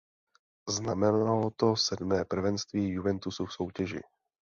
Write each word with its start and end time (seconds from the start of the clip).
Znamenalo 0.69 1.51
to 1.51 1.75
sedmé 1.75 2.25
prvenství 2.25 2.87
Juventusu 2.89 3.45
v 3.45 3.53
soutěži. 3.53 4.01